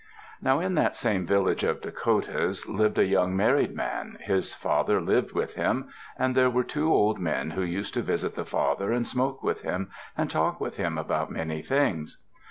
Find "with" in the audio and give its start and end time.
5.33-5.53, 9.43-9.61, 10.59-10.77